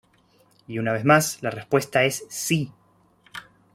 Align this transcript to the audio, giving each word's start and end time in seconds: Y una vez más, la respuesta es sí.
Y 0.67 0.79
una 0.79 0.93
vez 0.93 1.05
más, 1.05 1.43
la 1.43 1.51
respuesta 1.51 2.03
es 2.05 2.25
sí. 2.27 2.71